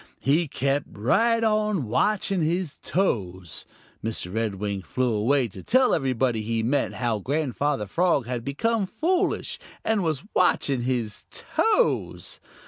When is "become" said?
8.43-8.87